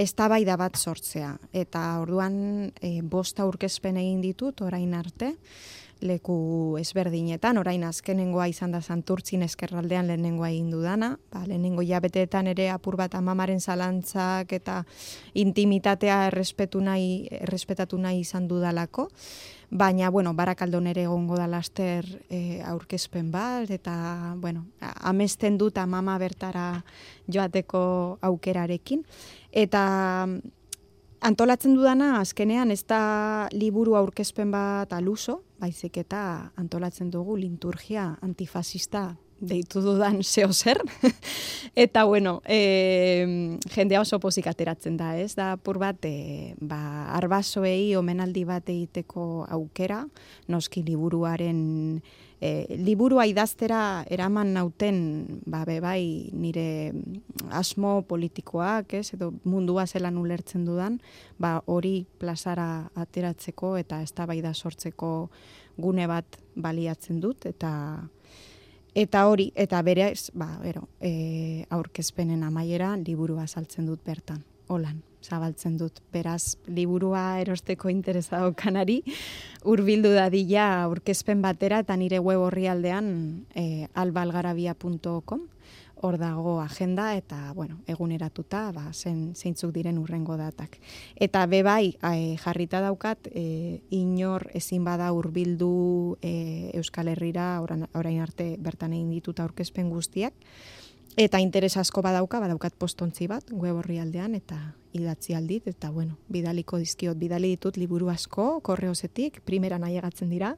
[0.00, 1.36] eztabaida bat sortzea.
[1.52, 5.34] Eta orduan e, bost aurkezpen egin ditut orain arte,
[6.04, 12.68] leku ezberdinetan, orain azkenengoa izan da Santurtzin eskerraldean lehenengoa egin dudana, ba, lehenengo jabeteetan ere
[12.70, 14.82] apur bat amamaren zalantzak eta
[15.34, 19.08] intimitatea errespetu nahi, errespetatu nahi izan dudalako,
[19.70, 23.94] baina, bueno, barakaldon ere egongo da laster e, aurkezpen bat, eta,
[24.38, 26.68] bueno, amesten dut amama bertara
[27.26, 29.02] joateko aukerarekin,
[29.50, 29.86] eta
[31.24, 39.14] antolatzen dudana azkenean ez da liburu aurkezpen bat aluso, baizik eta antolatzen dugu liturgia antifasista
[39.44, 40.80] deitu dudan zeo zer.
[41.74, 45.34] eta bueno, e, jendea oso pozik ateratzen da, ez?
[45.36, 50.04] Da pur bat, e, ba, arbasoei omenaldi bat egiteko aukera,
[50.48, 52.00] noski liburuaren
[52.44, 54.98] e, liburua idaztera eraman nauten
[55.48, 56.92] ba, bai nire
[57.50, 61.00] asmo politikoak, ez, edo mundua zelan ulertzen dudan,
[61.40, 65.30] ba, hori plazara ateratzeko eta eztabaida sortzeko
[65.80, 67.72] gune bat baliatzen dut, eta
[68.94, 75.78] Eta hori, eta berez, ba, bero, e, aurkezpenen amaiera liburua saltzen dut bertan, holan, zabaltzen
[75.80, 76.00] dut.
[76.12, 79.00] Beraz, liburua erosteko interesa daukanari,
[79.64, 83.08] urbildu dadila aurkezpen batera eta nire web orrialdean
[83.56, 85.48] e, albalgarabia.com,
[86.04, 90.76] hor dago agenda eta bueno, eguneratuta ba, zen, zeintzuk diren urrengo datak.
[91.16, 98.54] Eta bebai e, jarrita daukat e, inor ezin bada hurbildu e, Euskal Herrira orain arte
[98.60, 100.36] bertan egin dituta aurkezpen guztiak.
[101.16, 104.56] Eta interes asko badauka, badaukat postontzi bat, web orrialdean, eta
[104.94, 110.56] idatzi aldit, eta bueno, bidaliko dizkiot, bidali ditut liburu asko, korreozetik, primera naiegatzen dira,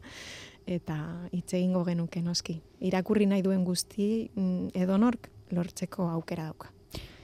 [0.65, 0.97] eta
[1.37, 2.57] hitz egingo genuke noski.
[2.81, 6.73] Irakurri nahi duen guzti mm, edonork lortzeko aukera dauka.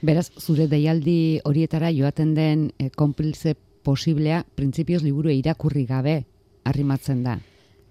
[0.03, 6.25] beraz, zure deialdi horietara joaten den e, konplize posiblea, printzipioz liburu irakurri gabe
[6.65, 7.39] arrimatzen da.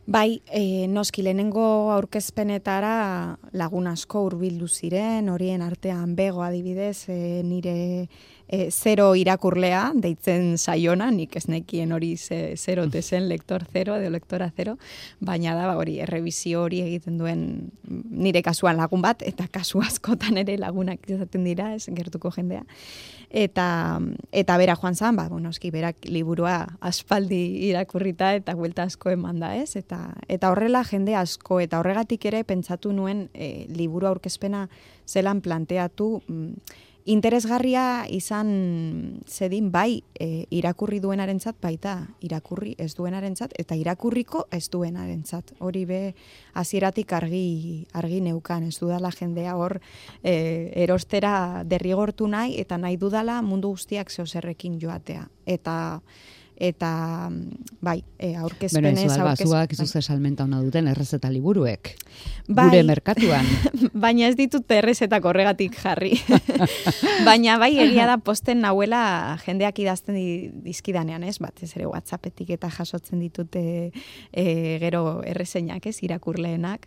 [0.04, 8.08] Bai, e, noski lehenengo aurkezpenetara lagun asko hurbildu ziren, horien artean bego adibidez, e, nire
[8.48, 14.10] e, zero irakurlea, deitzen saiona, nik ez nekien hori ze, zero zen, lektor zero edo
[14.10, 14.76] lektora zero,
[15.20, 20.38] baina da ba, hori errebizio hori egiten duen nire kasuan lagun bat, eta kasu askotan
[20.38, 22.62] ere lagunak izaten dira, ez gertuko jendea.
[23.32, 23.98] Eta,
[24.30, 27.40] eta bera joan zan, ba, bueno, eski berak liburua aspaldi
[27.70, 29.72] irakurrita eta buelta asko eman da, ez?
[29.80, 34.66] Eta, eta horrela jende asko, eta horregatik ere pentsatu nuen e, liburu aurkezpena
[35.08, 43.74] zelan planteatu, mm, interesgarria izan zedin bai e, irakurri duenarentzat baita irakurri ez duenarentzat eta
[43.74, 45.54] irakurriko ez duenarentzat.
[45.58, 46.00] Hori be
[46.54, 49.80] hasieratik argi argi neukan ez dudala jendea hor
[50.22, 55.26] e, erostera derrigortu nahi eta nahi dudala mundu guztiak zeoserrekin joatea.
[55.46, 56.02] Eta
[56.56, 57.30] eta
[57.80, 61.96] bai, e, aurkezpenez Bueno, izu, aurkez- zuak izu ze salmenta ona duten errezeta liburuek.
[62.48, 62.66] Bai.
[62.68, 63.46] Gure merkatuan.
[63.94, 66.12] Baina ez ditut errezetak horregatik jarri.
[67.26, 71.38] Baina bai, egia da posten nahuela jendeak idazten di- dizkidanean, ez?
[71.42, 73.62] Bat, ez ere WhatsAppetik eta jasotzen ditute
[74.32, 74.44] e,
[74.82, 75.96] gero errezeinak, ez?
[76.02, 76.86] Irakurleenak.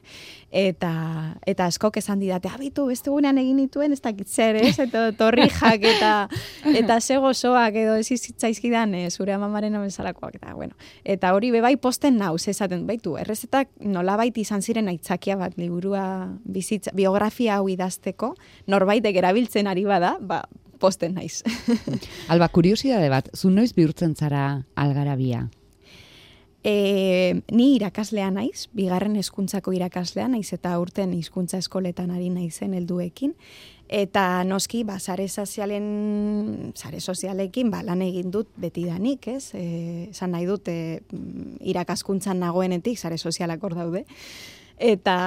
[0.51, 4.77] Eta, eta askok esan didate, abitu, beste gunean egin dituen, ez dakit zer, ez?
[4.79, 6.13] Eta torrijak eta,
[6.79, 10.35] eta ze gozoak edo ez izitzaizkidan e, zure amamaren bezalakoak.
[10.35, 15.55] Eta, bueno, eta hori bebai posten nau, esaten baitu, errezetak nolabait izan ziren aitzakia bat
[15.57, 18.35] liburua bizitza, biografia hau idazteko,
[18.67, 20.43] norbaitek erabiltzen ari bada, ba,
[20.79, 21.43] posten naiz.
[22.31, 25.47] Alba, kuriosidade bat, zu noiz bihurtzen zara algarabia?
[26.65, 33.35] E, ni irakaslea naiz, bigarren hezkuntzako irakaslea naiz eta urten hizkuntza eskoletan ari naizen helduekin
[33.87, 39.51] eta noski ba sare sozialen sare sozialekin ba lan egin dut betidanik, ez?
[39.53, 41.01] Eh, esan nahi dut e,
[41.61, 44.05] irakaskuntzan nagoenetik sare sozialak hor daude.
[44.77, 45.17] Eta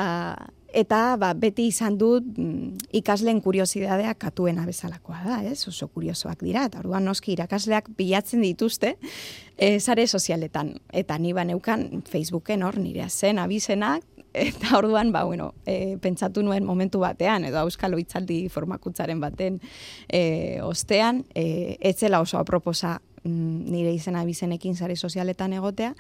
[0.68, 5.62] eta ba, beti izan dut mm, ikasleen kuriosidadea katuena bezalakoa da, ez?
[5.70, 8.96] Oso kuriosoak dira eta orduan noski irakasleak bilatzen dituzte
[9.56, 14.04] e, sare sozialetan eta ni ba neukan Facebooken hor nire zen abizenak
[14.34, 19.60] eta orduan ba bueno, e, pentsatu nuen momentu batean edo euskal hitzaldi formakuntzaren baten
[20.08, 25.94] e, ostean e, etzela oso aproposa mm, nire izena abizenekin sare sozialetan egotea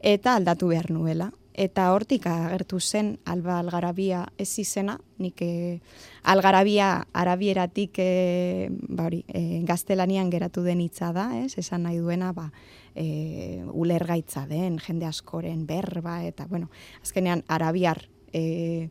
[0.00, 5.80] eta aldatu behar nuela eta hortik agertu zen alba algarabia ez izena, nik e,
[6.26, 11.54] algarabia arabieratik e, ba hori, e, gaztelanian geratu den hitza da, ez?
[11.58, 12.50] esan nahi duena ba,
[12.94, 16.70] e, ulergaitza den, jende askoren berba, eta bueno,
[17.02, 18.90] azkenean arabiar e,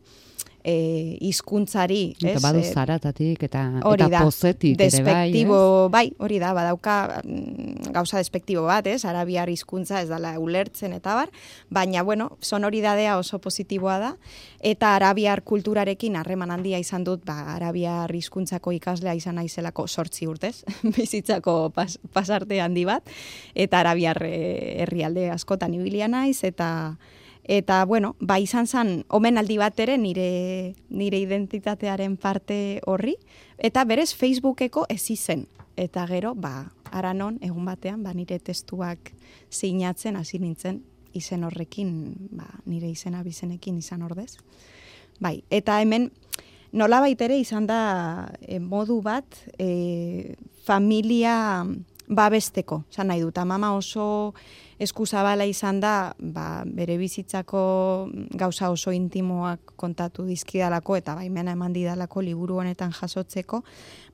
[0.64, 2.40] e, hizkuntzari, ez?
[2.42, 5.58] badu E, zaratatik eta, Hori eta da, pozetik ere bai, despektibo,
[5.92, 11.14] bai, hori da, badauka mm, gauza despektibo bat, ez, arabiar hizkuntza ez dala ulertzen eta
[11.18, 11.32] bar,
[11.68, 14.12] baina, bueno, sonoridadea oso positiboa da,
[14.64, 20.62] eta arabiar kulturarekin harreman handia izan dut, ba, arabiar hizkuntzako ikaslea izan naizelako sortzi urtez,
[20.96, 23.12] bizitzako pas, pasarte handi bat,
[23.54, 26.96] eta arabiar eh, herrialde askotan ibilia naiz, eta
[27.44, 33.18] Eta, bueno, ba, izan zen, omenaldi bat ere nire, nire identitatearen parte horri,
[33.58, 35.44] eta berez Facebookeko ez izen.
[35.76, 39.12] Eta gero, ba, aranon, egun batean, ba, nire testuak
[39.50, 40.80] sinatzen hasi nintzen
[41.12, 44.38] izen horrekin, ba, nire izena bizenekin izan ordez.
[45.20, 46.08] Bai, eta hemen,
[46.72, 50.34] nolabait ere izan da e, modu bat e,
[50.64, 51.36] familia
[52.08, 54.34] babesteko, zan nahi dut, mama oso
[54.78, 57.60] eskuzabala izan da, ba, bere bizitzako
[58.34, 63.62] gauza oso intimoak kontatu dizkidalako eta baimena eman didalako liburu honetan jasotzeko,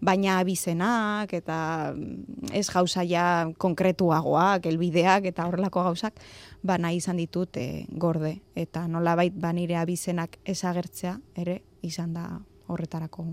[0.00, 1.58] baina abizenak eta
[1.94, 6.20] mm, ez gauza ja konkretuagoak, elbideak eta horrelako gauzak,
[6.62, 8.36] ba nahi izan ditut e, gorde.
[8.54, 12.26] Eta nolabait ba nire abizenak ezagertzea ere izan da
[12.68, 13.26] horretarako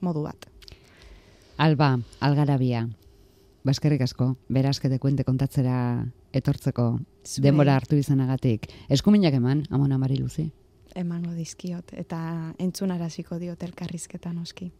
[0.00, 0.48] modu bat.
[1.58, 2.86] Alba, algarabia.
[3.66, 7.42] Baskerrik asko, berazkete kuente kontatzera etortzeko Zuei.
[7.42, 8.68] denbora hartu izanagatik.
[8.88, 10.50] Eskuminak eman, amona Mariluzi.
[10.96, 14.72] Emango dizkiot eta entzunaraziko diot elkarrizketan oski.